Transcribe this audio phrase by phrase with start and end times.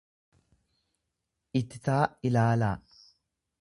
[1.61, 2.01] ititaa
[2.31, 2.77] ilaalaa.